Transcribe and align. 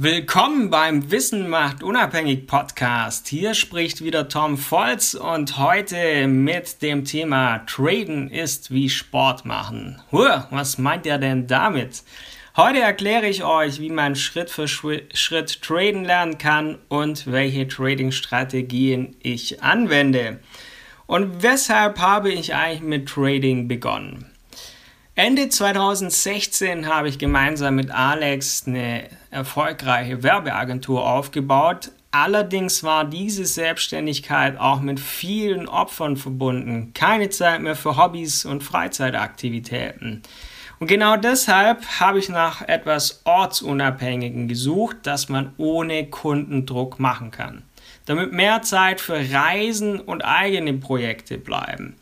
Willkommen 0.00 0.70
beim 0.70 1.10
Wissen 1.10 1.48
macht 1.48 1.82
unabhängig 1.82 2.46
Podcast. 2.46 3.26
Hier 3.26 3.54
spricht 3.54 4.00
wieder 4.00 4.28
Tom 4.28 4.56
Volz 4.56 5.14
und 5.14 5.58
heute 5.58 6.28
mit 6.28 6.82
dem 6.82 7.04
Thema 7.04 7.66
Traden 7.66 8.30
ist 8.30 8.70
wie 8.70 8.90
Sport 8.90 9.44
machen. 9.44 10.00
Huh, 10.12 10.42
was 10.50 10.78
meint 10.78 11.04
ihr 11.04 11.18
denn 11.18 11.48
damit? 11.48 12.04
Heute 12.56 12.78
erkläre 12.78 13.26
ich 13.26 13.42
euch, 13.42 13.80
wie 13.80 13.90
man 13.90 14.14
Schritt 14.14 14.50
für 14.50 14.68
Schritt 14.68 15.62
traden 15.62 16.04
lernen 16.04 16.38
kann 16.38 16.78
und 16.86 17.26
welche 17.26 17.66
Trading-Strategien 17.66 19.16
ich 19.20 19.64
anwende. 19.64 20.38
Und 21.06 21.42
weshalb 21.42 21.98
habe 21.98 22.30
ich 22.30 22.54
eigentlich 22.54 22.82
mit 22.82 23.08
Trading 23.08 23.66
begonnen? 23.66 24.37
Ende 25.18 25.48
2016 25.48 26.86
habe 26.86 27.08
ich 27.08 27.18
gemeinsam 27.18 27.74
mit 27.74 27.90
Alex 27.90 28.68
eine 28.68 29.08
erfolgreiche 29.32 30.22
Werbeagentur 30.22 31.04
aufgebaut. 31.04 31.90
Allerdings 32.12 32.84
war 32.84 33.04
diese 33.04 33.44
Selbstständigkeit 33.44 34.60
auch 34.60 34.80
mit 34.80 35.00
vielen 35.00 35.66
Opfern 35.66 36.16
verbunden. 36.16 36.92
Keine 36.94 37.30
Zeit 37.30 37.60
mehr 37.62 37.74
für 37.74 37.96
Hobbys 37.96 38.44
und 38.44 38.62
Freizeitaktivitäten. 38.62 40.22
Und 40.78 40.86
genau 40.86 41.16
deshalb 41.16 41.84
habe 41.98 42.20
ich 42.20 42.28
nach 42.28 42.62
etwas 42.62 43.22
Ortsunabhängigen 43.24 44.46
gesucht, 44.46 44.98
das 45.02 45.28
man 45.28 45.52
ohne 45.56 46.06
Kundendruck 46.06 47.00
machen 47.00 47.32
kann. 47.32 47.64
Damit 48.06 48.32
mehr 48.32 48.62
Zeit 48.62 49.00
für 49.00 49.18
Reisen 49.32 49.98
und 49.98 50.22
eigene 50.22 50.74
Projekte 50.74 51.38
bleiben. 51.38 51.96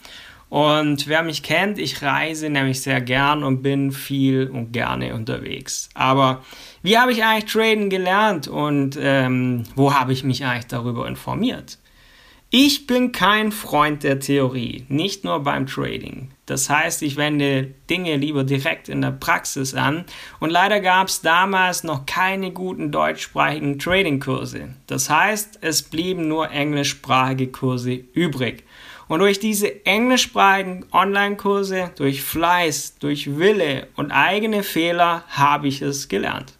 Und 0.49 1.09
wer 1.09 1.23
mich 1.23 1.43
kennt, 1.43 1.79
ich 1.79 2.03
reise 2.03 2.49
nämlich 2.49 2.81
sehr 2.81 3.01
gern 3.01 3.43
und 3.43 3.63
bin 3.63 3.91
viel 3.91 4.49
und 4.49 4.73
gerne 4.73 5.15
unterwegs. 5.15 5.89
Aber 5.95 6.45
wie 6.83 6.99
habe 6.99 7.13
ich 7.13 7.25
eigentlich 7.25 7.53
Traden 7.53 7.91
gelernt 7.91 8.47
und 8.47 8.97
ähm, 9.01 9.65
wo 9.75 9.93
habe 9.93 10.13
ich 10.13 10.23
mich 10.23 10.45
eigentlich 10.45 10.67
darüber 10.67 11.09
informiert? 11.09 11.79
Ich 12.51 12.87
bin 12.87 13.11
kein 13.11 13.51
Freund 13.51 14.05
der 14.05 14.21
Theorie, 14.21 14.87
nicht 14.89 15.25
nur 15.25 15.41
beim 15.41 15.67
Trading. 15.67 16.31
Das 16.47 16.71
heißt, 16.71 17.03
ich 17.03 17.17
wende 17.17 17.75
Dinge 17.91 18.17
lieber 18.17 18.45
direkt 18.45 18.89
in 18.89 19.03
der 19.03 19.11
Praxis 19.11 19.75
an 19.75 20.05
und 20.39 20.51
leider 20.51 20.79
gab 20.79 21.09
es 21.09 21.21
damals 21.23 21.83
noch 21.83 22.07
keine 22.07 22.53
guten 22.53 22.93
deutschsprachigen 22.93 23.81
Trading-Kurse. 23.81 24.69
Das 24.87 25.11
heißt, 25.11 25.59
es 25.63 25.83
blieben 25.83 26.29
nur 26.29 26.53
englischsprachige 26.53 27.49
Kurse 27.49 27.95
übrig. 28.15 28.63
Und 29.09 29.19
durch 29.19 29.41
diese 29.41 29.85
englischsprachigen 29.85 30.87
Online-Kurse, 30.93 31.91
durch 31.97 32.23
Fleiß, 32.23 32.99
durch 33.01 33.39
Wille 33.39 33.89
und 33.97 34.13
eigene 34.13 34.63
Fehler 34.63 35.25
habe 35.31 35.67
ich 35.67 35.83
es 35.83 36.07
gelernt. 36.07 36.53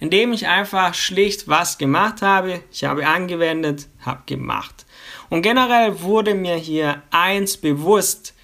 Indem 0.00 0.32
ich 0.32 0.48
einfach 0.48 0.94
schlicht 0.94 1.46
was 1.46 1.78
gemacht 1.78 2.22
habe, 2.22 2.64
ich 2.72 2.82
habe 2.82 3.06
angewendet, 3.06 3.86
habe 4.02 4.22
gemacht. 4.26 4.86
Und 5.30 5.42
generell 5.42 6.00
wurde 6.02 6.34
mir 6.34 6.56
hier 6.56 7.02
eins 7.10 7.56
bewusst, 7.56 8.34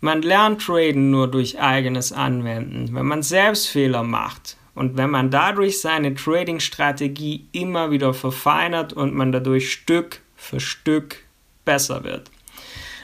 man 0.00 0.22
lernt 0.22 0.62
Traden 0.62 1.10
nur 1.10 1.28
durch 1.28 1.60
eigenes 1.60 2.12
Anwenden, 2.12 2.94
wenn 2.94 3.06
man 3.06 3.22
selbst 3.22 3.68
Fehler 3.68 4.04
macht 4.04 4.56
und 4.74 4.96
wenn 4.96 5.10
man 5.10 5.30
dadurch 5.30 5.80
seine 5.80 6.14
Trading-Strategie 6.14 7.48
immer 7.50 7.90
wieder 7.90 8.14
verfeinert 8.14 8.92
und 8.92 9.14
man 9.14 9.32
dadurch 9.32 9.72
Stück 9.72 10.20
für 10.36 10.60
Stück 10.60 11.24
besser 11.64 12.04
wird. 12.04 12.30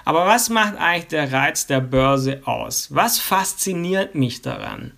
Aber 0.05 0.27
was 0.27 0.51
macht 0.51 0.77
eigentlich 0.77 1.09
der 1.09 1.33
Reiz 1.33 1.67
der 1.67 1.81
Börse 1.81 2.43
aus? 2.45 2.95
Was 2.95 3.19
fasziniert 3.19 4.15
mich 4.15 4.43
daran? 4.43 4.93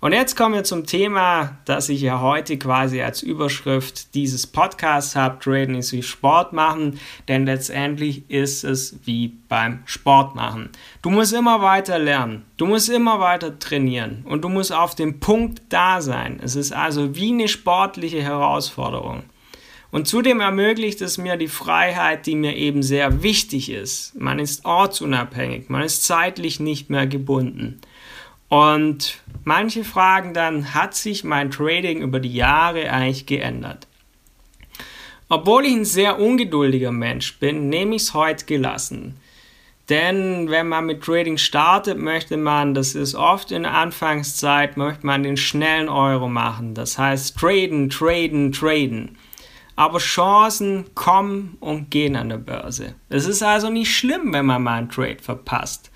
Und 0.00 0.12
jetzt 0.12 0.36
kommen 0.36 0.54
wir 0.54 0.62
zum 0.62 0.86
Thema, 0.86 1.58
das 1.64 1.88
ich 1.88 2.02
ja 2.02 2.20
heute 2.20 2.56
quasi 2.56 3.02
als 3.02 3.20
Überschrift 3.20 4.14
dieses 4.14 4.46
Podcasts 4.46 5.16
habe. 5.16 5.40
Traden 5.40 5.74
ist 5.74 5.92
wie 5.92 6.04
Sport 6.04 6.52
machen, 6.52 7.00
denn 7.26 7.46
letztendlich 7.46 8.30
ist 8.30 8.62
es 8.62 9.00
wie 9.04 9.32
beim 9.48 9.80
Sport 9.86 10.36
machen. 10.36 10.70
Du 11.02 11.10
musst 11.10 11.32
immer 11.32 11.62
weiter 11.62 11.98
lernen, 11.98 12.44
du 12.58 12.66
musst 12.66 12.88
immer 12.88 13.18
weiter 13.18 13.58
trainieren 13.58 14.24
und 14.28 14.44
du 14.44 14.48
musst 14.48 14.72
auf 14.72 14.94
dem 14.94 15.18
Punkt 15.18 15.62
da 15.68 16.00
sein. 16.00 16.38
Es 16.44 16.54
ist 16.54 16.72
also 16.72 17.16
wie 17.16 17.32
eine 17.32 17.48
sportliche 17.48 18.22
Herausforderung. 18.22 19.24
Und 19.90 20.06
zudem 20.06 20.40
ermöglicht 20.40 21.00
es 21.00 21.18
mir 21.18 21.36
die 21.36 21.48
Freiheit, 21.48 22.26
die 22.26 22.36
mir 22.36 22.54
eben 22.54 22.84
sehr 22.84 23.24
wichtig 23.24 23.70
ist. 23.70 24.14
Man 24.20 24.38
ist 24.38 24.64
ortsunabhängig, 24.64 25.70
man 25.70 25.82
ist 25.82 26.04
zeitlich 26.04 26.60
nicht 26.60 26.88
mehr 26.88 27.08
gebunden. 27.08 27.80
Und 28.48 29.22
manche 29.44 29.84
fragen 29.84 30.32
dann, 30.32 30.74
hat 30.74 30.94
sich 30.94 31.24
mein 31.24 31.50
Trading 31.50 32.00
über 32.00 32.20
die 32.20 32.32
Jahre 32.32 32.90
eigentlich 32.90 33.26
geändert? 33.26 33.86
Obwohl 35.28 35.66
ich 35.66 35.74
ein 35.74 35.84
sehr 35.84 36.18
ungeduldiger 36.18 36.92
Mensch 36.92 37.38
bin, 37.38 37.68
nehme 37.68 37.96
ich 37.96 38.02
es 38.02 38.14
heute 38.14 38.46
gelassen. 38.46 39.16
Denn 39.90 40.50
wenn 40.50 40.68
man 40.68 40.86
mit 40.86 41.02
Trading 41.02 41.38
startet, 41.38 41.98
möchte 41.98 42.36
man, 42.36 42.74
das 42.74 42.94
ist 42.94 43.14
oft 43.14 43.52
in 43.52 43.62
der 43.62 43.74
Anfangszeit, 43.74 44.76
möchte 44.76 45.06
man 45.06 45.22
den 45.22 45.36
schnellen 45.36 45.88
Euro 45.88 46.28
machen. 46.28 46.74
Das 46.74 46.98
heißt 46.98 47.38
traden, 47.38 47.88
traden, 47.88 48.52
traden. 48.52 49.16
Aber 49.76 49.98
Chancen 49.98 50.86
kommen 50.94 51.56
und 51.60 51.90
gehen 51.90 52.16
an 52.16 52.28
der 52.28 52.38
Börse. 52.38 52.94
Es 53.08 53.26
ist 53.26 53.42
also 53.42 53.70
nicht 53.70 53.94
schlimm, 53.94 54.32
wenn 54.32 54.44
man 54.44 54.62
mal 54.62 54.78
einen 54.78 54.90
Trade 54.90 55.18
verpasst. 55.22 55.87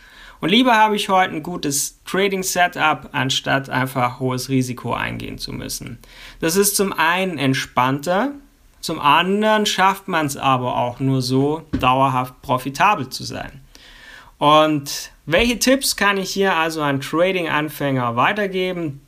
Und 0.42 0.48
lieber 0.48 0.76
habe 0.76 0.96
ich 0.96 1.08
heute 1.08 1.36
ein 1.36 1.44
gutes 1.44 2.00
Trading 2.04 2.42
Setup, 2.42 3.10
anstatt 3.12 3.70
einfach 3.70 4.18
hohes 4.18 4.48
Risiko 4.48 4.92
eingehen 4.92 5.38
zu 5.38 5.52
müssen. 5.52 5.98
Das 6.40 6.56
ist 6.56 6.74
zum 6.74 6.92
einen 6.92 7.38
entspannter, 7.38 8.32
zum 8.80 8.98
anderen 8.98 9.66
schafft 9.66 10.08
man 10.08 10.26
es 10.26 10.36
aber 10.36 10.76
auch 10.76 10.98
nur 10.98 11.22
so, 11.22 11.62
dauerhaft 11.70 12.42
profitabel 12.42 13.08
zu 13.08 13.22
sein. 13.22 13.60
Und 14.38 15.12
welche 15.26 15.60
Tipps 15.60 15.94
kann 15.94 16.16
ich 16.16 16.30
hier 16.30 16.56
also 16.56 16.82
an 16.82 17.00
Trading-Anfänger 17.00 18.16
weitergeben? 18.16 19.00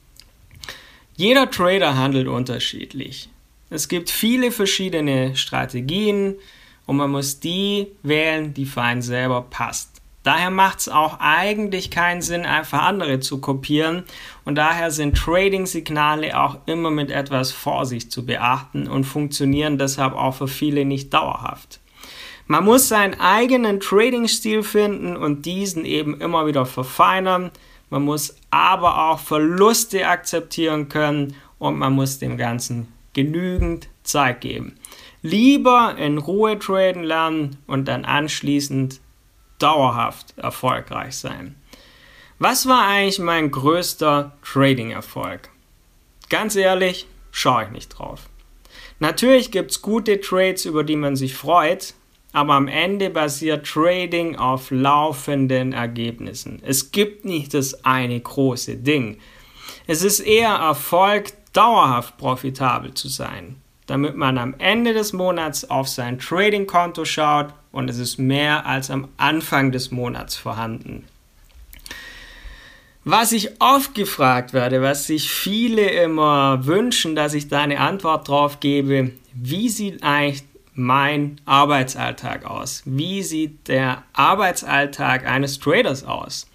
Jeder 1.16 1.50
Trader 1.50 1.96
handelt 1.96 2.28
unterschiedlich. 2.28 3.28
Es 3.70 3.88
gibt 3.88 4.08
viele 4.08 4.52
verschiedene 4.52 5.34
Strategien 5.34 6.36
und 6.86 6.96
man 6.96 7.10
muss 7.10 7.40
die 7.40 7.88
wählen, 8.04 8.54
die 8.54 8.66
für 8.66 8.82
einen 8.82 9.02
selber 9.02 9.42
passt. 9.42 9.93
Daher 10.24 10.50
macht 10.50 10.78
es 10.80 10.88
auch 10.88 11.20
eigentlich 11.20 11.90
keinen 11.90 12.22
Sinn, 12.22 12.46
einfach 12.46 12.82
andere 12.82 13.20
zu 13.20 13.42
kopieren 13.42 14.04
und 14.46 14.56
daher 14.56 14.90
sind 14.90 15.18
Trading-Signale 15.18 16.40
auch 16.40 16.56
immer 16.64 16.90
mit 16.90 17.10
etwas 17.10 17.52
Vorsicht 17.52 18.10
zu 18.10 18.24
beachten 18.24 18.88
und 18.88 19.04
funktionieren 19.04 19.76
deshalb 19.76 20.14
auch 20.14 20.34
für 20.34 20.48
viele 20.48 20.86
nicht 20.86 21.12
dauerhaft. 21.12 21.78
Man 22.46 22.64
muss 22.64 22.88
seinen 22.88 23.20
eigenen 23.20 23.80
Trading-Stil 23.80 24.62
finden 24.62 25.14
und 25.14 25.44
diesen 25.44 25.84
eben 25.84 26.18
immer 26.20 26.46
wieder 26.46 26.64
verfeinern. 26.64 27.50
Man 27.90 28.02
muss 28.02 28.34
aber 28.50 29.10
auch 29.10 29.18
Verluste 29.18 30.08
akzeptieren 30.08 30.88
können 30.88 31.36
und 31.58 31.78
man 31.78 31.92
muss 31.92 32.18
dem 32.18 32.38
Ganzen 32.38 32.88
genügend 33.12 33.88
Zeit 34.04 34.40
geben. 34.40 34.76
Lieber 35.20 35.96
in 35.98 36.16
Ruhe 36.16 36.58
traden 36.58 37.02
lernen 37.02 37.56
und 37.66 37.88
dann 37.88 38.04
anschließend 38.04 39.00
dauerhaft 39.58 40.36
erfolgreich 40.38 41.16
sein. 41.16 41.56
Was 42.38 42.66
war 42.66 42.86
eigentlich 42.88 43.18
mein 43.18 43.50
größter 43.50 44.32
Trading-Erfolg? 44.42 45.50
Ganz 46.28 46.56
ehrlich, 46.56 47.06
schaue 47.30 47.64
ich 47.64 47.70
nicht 47.70 47.88
drauf. 47.90 48.28
Natürlich 48.98 49.50
gibt 49.50 49.70
es 49.70 49.82
gute 49.82 50.20
Trades, 50.20 50.64
über 50.64 50.84
die 50.84 50.96
man 50.96 51.16
sich 51.16 51.34
freut, 51.34 51.94
aber 52.32 52.54
am 52.54 52.66
Ende 52.66 53.10
basiert 53.10 53.66
Trading 53.66 54.36
auf 54.36 54.70
laufenden 54.70 55.72
Ergebnissen. 55.72 56.60
Es 56.64 56.90
gibt 56.90 57.24
nicht 57.24 57.54
das 57.54 57.84
eine 57.84 58.18
große 58.18 58.76
Ding. 58.76 59.18
Es 59.86 60.02
ist 60.02 60.20
eher 60.20 60.54
Erfolg 60.54 61.32
dauerhaft 61.52 62.18
profitabel 62.18 62.94
zu 62.94 63.08
sein, 63.08 63.56
damit 63.86 64.16
man 64.16 64.38
am 64.38 64.54
Ende 64.58 64.92
des 64.92 65.12
Monats 65.12 65.70
auf 65.70 65.88
sein 65.88 66.18
Trading-Konto 66.18 67.04
schaut 67.04 67.54
und 67.74 67.90
es 67.90 67.98
ist 67.98 68.18
mehr 68.18 68.66
als 68.66 68.90
am 68.90 69.08
Anfang 69.16 69.72
des 69.72 69.90
Monats 69.90 70.36
vorhanden. 70.36 71.04
Was 73.04 73.32
ich 73.32 73.60
oft 73.60 73.94
gefragt 73.94 74.54
werde, 74.54 74.80
was 74.80 75.06
sich 75.06 75.30
viele 75.30 75.90
immer 75.90 76.64
wünschen, 76.64 77.14
dass 77.14 77.34
ich 77.34 77.48
da 77.48 77.60
eine 77.60 77.80
Antwort 77.80 78.28
drauf 78.28 78.60
gebe, 78.60 79.10
wie 79.34 79.68
sieht 79.68 80.02
eigentlich 80.02 80.44
mein 80.72 81.40
Arbeitsalltag 81.44 82.46
aus? 82.46 82.82
Wie 82.86 83.22
sieht 83.22 83.68
der 83.68 84.04
Arbeitsalltag 84.14 85.26
eines 85.26 85.58
Traders 85.58 86.04
aus? 86.04 86.48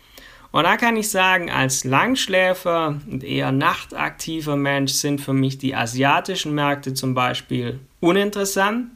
Und 0.51 0.63
da 0.63 0.77
kann 0.77 0.97
ich 0.97 1.11
sagen, 1.11 1.51
als 1.51 1.83
Langschläfer 1.83 2.99
und 3.09 3.23
eher 3.23 3.51
nachtaktiver 3.51 4.55
Mensch 4.55 4.93
sind 4.93 5.21
für 5.21 5.33
mich 5.33 5.59
die 5.59 5.75
asiatischen 5.75 6.55
Märkte 6.55 6.95
zum 6.95 7.13
Beispiel 7.13 7.79
uninteressant. 7.99 8.87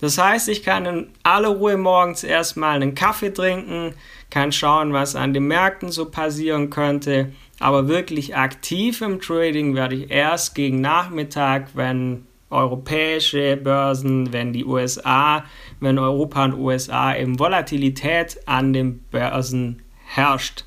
Das 0.00 0.16
heißt, 0.16 0.48
ich 0.48 0.62
kann 0.62 0.86
in 0.86 1.08
aller 1.24 1.48
Ruhe 1.48 1.76
morgens 1.76 2.22
erstmal 2.22 2.76
einen 2.76 2.94
Kaffee 2.94 3.32
trinken, 3.32 3.94
kann 4.30 4.52
schauen, 4.52 4.92
was 4.92 5.16
an 5.16 5.34
den 5.34 5.48
Märkten 5.48 5.90
so 5.90 6.10
passieren 6.10 6.70
könnte. 6.70 7.32
aber 7.60 7.88
wirklich 7.88 8.36
aktiv 8.36 9.00
im 9.00 9.20
Trading 9.20 9.74
werde 9.74 9.96
ich 9.96 10.10
erst 10.12 10.54
gegen 10.54 10.80
Nachmittag, 10.80 11.70
wenn 11.74 12.24
europäische 12.50 13.56
Börsen, 13.56 14.32
wenn 14.32 14.52
die 14.52 14.64
USA, 14.64 15.44
wenn 15.80 15.98
Europa 15.98 16.44
und 16.44 16.54
USA 16.54 17.16
eben 17.16 17.38
Volatilität 17.38 18.38
an 18.46 18.72
den 18.72 19.00
Börsen 19.10 19.82
herrscht. 20.06 20.64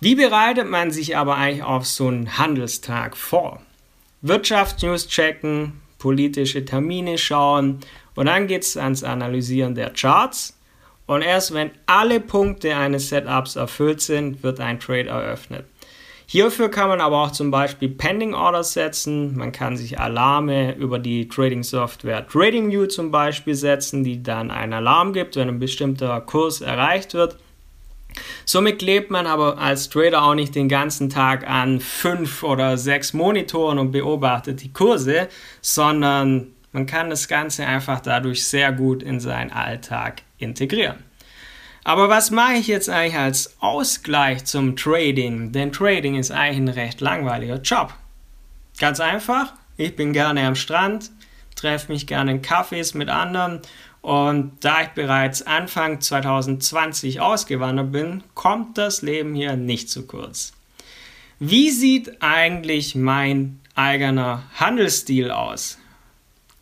Wie 0.00 0.14
bereitet 0.14 0.68
man 0.68 0.90
sich 0.90 1.16
aber 1.16 1.36
eigentlich 1.36 1.62
auf 1.62 1.86
so 1.86 2.08
einen 2.08 2.38
Handelstag 2.38 3.16
vor? 3.16 3.60
Wirtschaftsnews 4.22 5.08
checken, 5.08 5.80
politische 5.98 6.64
Termine 6.64 7.18
schauen 7.18 7.80
und 8.14 8.26
dann 8.26 8.46
geht 8.46 8.62
es 8.62 8.76
ans 8.76 9.02
Analysieren 9.02 9.74
der 9.74 9.90
Charts. 9.90 10.58
Und 11.06 11.22
erst 11.22 11.52
wenn 11.52 11.70
alle 11.86 12.20
Punkte 12.20 12.74
eines 12.76 13.10
Setups 13.10 13.56
erfüllt 13.56 14.00
sind, 14.00 14.42
wird 14.42 14.60
ein 14.60 14.80
Trade 14.80 15.08
eröffnet. 15.08 15.66
Hierfür 16.26 16.70
kann 16.70 16.88
man 16.88 17.02
aber 17.02 17.22
auch 17.22 17.32
zum 17.32 17.50
Beispiel 17.50 17.90
Pending 17.90 18.34
Orders 18.34 18.72
setzen. 18.72 19.36
Man 19.36 19.52
kann 19.52 19.76
sich 19.76 20.00
Alarme 20.00 20.74
über 20.76 20.98
die 20.98 21.28
Trading 21.28 21.62
Software 21.62 22.26
TradingView 22.26 22.86
zum 22.86 23.10
Beispiel 23.10 23.54
setzen, 23.54 24.04
die 24.04 24.22
dann 24.22 24.50
einen 24.50 24.72
Alarm 24.72 25.12
gibt, 25.12 25.36
wenn 25.36 25.48
ein 25.48 25.58
bestimmter 25.58 26.20
Kurs 26.22 26.62
erreicht 26.62 27.12
wird. 27.12 27.36
Somit 28.46 28.78
klebt 28.78 29.10
man 29.10 29.26
aber 29.26 29.58
als 29.58 29.90
Trader 29.90 30.22
auch 30.22 30.34
nicht 30.34 30.54
den 30.54 30.68
ganzen 30.68 31.10
Tag 31.10 31.48
an 31.48 31.80
fünf 31.80 32.42
oder 32.42 32.78
sechs 32.78 33.12
Monitoren 33.12 33.78
und 33.78 33.90
beobachtet 33.90 34.62
die 34.62 34.72
Kurse, 34.72 35.28
sondern 35.60 36.54
man 36.74 36.86
kann 36.86 37.08
das 37.08 37.28
Ganze 37.28 37.64
einfach 37.66 38.00
dadurch 38.00 38.46
sehr 38.46 38.72
gut 38.72 39.02
in 39.02 39.20
seinen 39.20 39.52
Alltag 39.52 40.22
integrieren. 40.38 41.04
Aber 41.84 42.08
was 42.08 42.32
mache 42.32 42.54
ich 42.54 42.66
jetzt 42.66 42.90
eigentlich 42.90 43.16
als 43.16 43.54
Ausgleich 43.60 44.44
zum 44.44 44.74
Trading? 44.74 45.52
Denn 45.52 45.70
Trading 45.70 46.16
ist 46.16 46.32
eigentlich 46.32 46.58
ein 46.58 46.68
recht 46.68 47.00
langweiliger 47.00 47.60
Job. 47.60 47.94
Ganz 48.78 48.98
einfach, 48.98 49.52
ich 49.76 49.94
bin 49.94 50.12
gerne 50.12 50.44
am 50.46 50.56
Strand, 50.56 51.12
treffe 51.54 51.92
mich 51.92 52.08
gerne 52.08 52.32
in 52.32 52.42
Cafés 52.42 52.96
mit 52.96 53.08
anderen 53.08 53.60
und 54.00 54.52
da 54.60 54.82
ich 54.82 54.88
bereits 54.88 55.42
Anfang 55.42 56.00
2020 56.00 57.20
ausgewandert 57.20 57.92
bin, 57.92 58.24
kommt 58.34 58.78
das 58.78 59.00
Leben 59.02 59.36
hier 59.36 59.54
nicht 59.54 59.90
zu 59.90 60.08
kurz. 60.08 60.54
Wie 61.38 61.70
sieht 61.70 62.20
eigentlich 62.20 62.96
mein 62.96 63.60
eigener 63.76 64.42
Handelsstil 64.56 65.30
aus? 65.30 65.78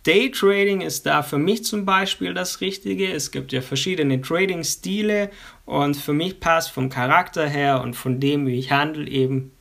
Daytrading 0.05 0.81
ist 0.81 1.07
da 1.07 1.23
für 1.23 1.39
mich 1.39 1.65
zum 1.65 1.85
Beispiel 1.85 2.35
das 2.35 2.61
Richtige. 2.61 3.13
Es 3.13 3.31
gibt 3.31 3.53
ja 3.53 3.61
verschiedene 3.61 4.21
Trading-Stile 4.21 5.31
und 5.65 5.97
für 5.97 6.13
mich 6.13 6.41
passt 6.41 6.73
vom 6.73 6.89
Charakter 6.89 7.49
her 7.49 7.81
und 7.83 7.95
von 7.95 8.19
dem, 8.19 8.47
wie 8.47 8.59
ich 8.59 8.73
handle, 8.73 9.07
eben 9.07 9.53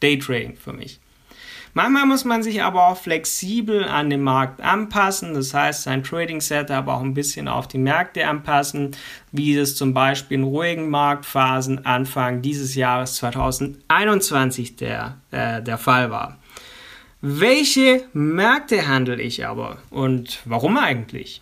Daytrading 0.00 0.56
für 0.56 0.74
mich. 0.74 1.00
Manchmal 1.76 2.06
muss 2.06 2.24
man 2.24 2.44
sich 2.44 2.62
aber 2.62 2.86
auch 2.86 2.96
flexibel 2.96 3.82
an 3.84 4.08
den 4.08 4.22
Markt 4.22 4.60
anpassen, 4.60 5.34
das 5.34 5.52
heißt 5.52 5.82
sein 5.82 6.04
Trading 6.04 6.40
Setup 6.40 6.86
auch 6.86 7.00
ein 7.00 7.14
bisschen 7.14 7.48
auf 7.48 7.66
die 7.66 7.78
Märkte 7.78 8.28
anpassen, 8.28 8.92
wie 9.32 9.56
es 9.56 9.74
zum 9.74 9.92
Beispiel 9.92 10.38
in 10.38 10.44
ruhigen 10.44 10.88
Marktphasen 10.88 11.84
Anfang 11.84 12.42
dieses 12.42 12.76
Jahres 12.76 13.16
2021 13.16 14.76
der, 14.76 15.16
äh, 15.32 15.60
der 15.62 15.78
Fall 15.78 16.12
war. 16.12 16.38
Welche 17.26 18.04
Märkte 18.12 18.86
handle 18.86 19.20
ich 19.20 19.46
aber 19.46 19.78
und 19.88 20.40
warum 20.44 20.76
eigentlich? 20.76 21.40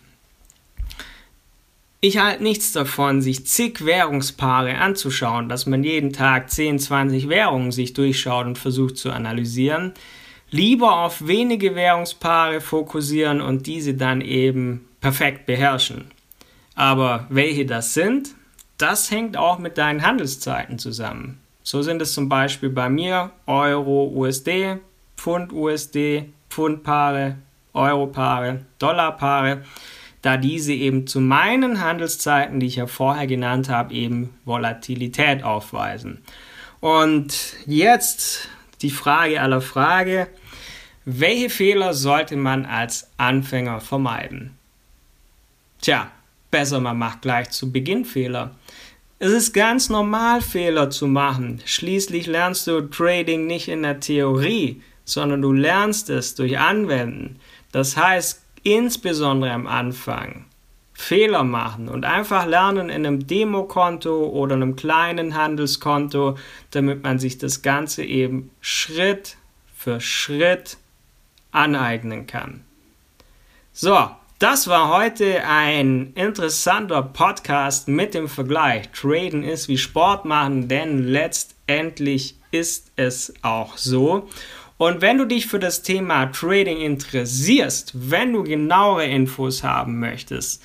Ich 1.99 2.19
halte 2.19 2.41
nichts 2.43 2.71
davon, 2.71 3.21
sich 3.21 3.45
zig 3.47 3.83
Währungspaare 3.85 4.77
anzuschauen, 4.77 5.49
dass 5.49 5.65
man 5.65 5.83
jeden 5.83 6.13
Tag 6.13 6.49
10, 6.49 6.79
20 6.79 7.27
Währungen 7.27 7.71
sich 7.71 7.93
durchschaut 7.93 8.45
und 8.45 8.57
versucht 8.57 8.97
zu 8.97 9.11
analysieren 9.11 9.93
lieber 10.53 10.99
auf 10.99 11.25
wenige 11.25 11.73
Währungspaare 11.73 12.61
fokussieren 12.61 13.41
und 13.41 13.65
diese 13.65 13.95
dann 13.95 14.21
eben 14.21 14.87
perfekt 15.01 15.47
beherrschen. 15.47 16.11
Aber 16.75 17.25
welche 17.29 17.65
das 17.65 17.95
sind, 17.95 18.35
das 18.77 19.09
hängt 19.09 19.35
auch 19.35 19.57
mit 19.57 19.79
deinen 19.79 20.03
Handelszeiten 20.03 20.77
zusammen. 20.77 21.39
So 21.63 21.81
sind 21.81 22.01
es 22.03 22.13
zum 22.13 22.29
Beispiel 22.29 22.69
bei 22.69 22.87
mir 22.87 23.31
Euro, 23.47 24.11
USD, 24.15 24.77
Pfund, 25.17 25.53
USD, 25.53 26.25
Pfundpaare, 26.49 27.37
Europaare, 27.73 28.65
Dollarpaare, 28.79 29.63
da 30.21 30.37
diese 30.37 30.73
eben 30.73 31.07
zu 31.07 31.19
meinen 31.19 31.81
Handelszeiten, 31.81 32.59
die 32.59 32.67
ich 32.67 32.77
ja 32.77 32.87
vorher 32.87 33.27
genannt 33.27 33.69
habe, 33.69 33.93
eben 33.93 34.33
Volatilität 34.45 35.43
aufweisen. 35.43 36.23
Und 36.79 37.55
jetzt 37.65 38.49
die 38.81 38.89
Frage 38.89 39.41
aller 39.41 39.61
Frage, 39.61 40.27
welche 41.05 41.49
Fehler 41.49 41.93
sollte 41.93 42.37
man 42.37 42.65
als 42.65 43.09
Anfänger 43.17 43.81
vermeiden? 43.81 44.57
Tja, 45.81 46.11
besser 46.49 46.79
man 46.79 46.97
macht 46.97 47.21
gleich 47.21 47.49
zu 47.49 47.71
Beginn 47.71 48.05
Fehler. 48.05 48.55
Es 49.19 49.31
ist 49.31 49.53
ganz 49.53 49.89
normal, 49.89 50.41
Fehler 50.41 50.89
zu 50.89 51.07
machen. 51.07 51.61
Schließlich 51.65 52.27
lernst 52.27 52.67
du 52.67 52.81
Trading 52.81 53.47
nicht 53.47 53.67
in 53.67 53.83
der 53.83 53.99
Theorie, 53.99 54.81
sondern 55.05 55.41
du 55.41 55.51
lernst 55.51 56.09
es 56.09 56.35
durch 56.35 56.59
Anwenden. 56.59 57.39
Das 57.71 57.97
heißt, 57.97 58.41
insbesondere 58.63 59.51
am 59.51 59.67
Anfang 59.67 60.45
Fehler 60.93 61.43
machen 61.43 61.89
und 61.89 62.05
einfach 62.05 62.45
lernen 62.45 62.89
in 62.89 63.05
einem 63.05 63.25
Demokonto 63.27 64.27
oder 64.27 64.55
einem 64.55 64.75
kleinen 64.75 65.35
Handelskonto, 65.35 66.37
damit 66.71 67.03
man 67.03 67.19
sich 67.19 67.37
das 67.37 67.61
Ganze 67.61 68.03
eben 68.03 68.51
Schritt 68.61 69.37
für 69.75 69.99
Schritt 69.99 70.77
aneignen 71.51 72.27
kann. 72.27 72.63
So, 73.73 74.09
das 74.39 74.67
war 74.67 74.95
heute 74.95 75.43
ein 75.47 76.13
interessanter 76.13 77.01
Podcast 77.01 77.87
mit 77.87 78.13
dem 78.13 78.27
Vergleich. 78.27 78.89
Traden 78.91 79.43
ist 79.43 79.67
wie 79.67 79.77
Sport 79.77 80.25
machen, 80.25 80.67
denn 80.67 81.07
letztendlich 81.07 82.35
ist 82.51 82.91
es 82.95 83.33
auch 83.41 83.77
so. 83.77 84.29
Und 84.77 85.01
wenn 85.01 85.17
du 85.17 85.25
dich 85.25 85.47
für 85.47 85.59
das 85.59 85.83
Thema 85.83 86.25
Trading 86.27 86.81
interessierst, 86.81 87.91
wenn 87.93 88.33
du 88.33 88.43
genauere 88.43 89.05
Infos 89.05 89.63
haben 89.63 89.99
möchtest, 89.99 90.61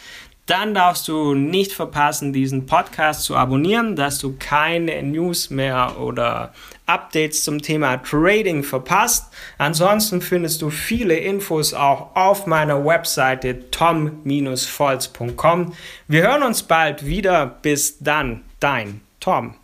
dann 0.48 0.72
darfst 0.72 1.06
du 1.08 1.34
nicht 1.34 1.72
verpassen, 1.72 2.32
diesen 2.32 2.64
Podcast 2.64 3.24
zu 3.24 3.36
abonnieren, 3.36 3.96
dass 3.96 4.18
du 4.18 4.34
keine 4.38 5.02
News 5.02 5.50
mehr 5.50 6.00
oder 6.00 6.54
Updates 6.86 7.44
zum 7.44 7.60
Thema 7.60 7.98
Trading 7.98 8.62
verpasst. 8.62 9.30
Ansonsten 9.58 10.22
findest 10.22 10.62
du 10.62 10.70
viele 10.70 11.16
Infos 11.16 11.74
auch 11.74 12.16
auf 12.16 12.46
meiner 12.46 12.82
Webseite 12.82 13.70
tom-volz.com. 13.70 15.74
Wir 16.08 16.22
hören 16.22 16.42
uns 16.42 16.62
bald 16.62 17.04
wieder. 17.04 17.58
Bis 17.60 17.98
dann, 17.98 18.44
dein 18.58 19.02
Tom. 19.20 19.57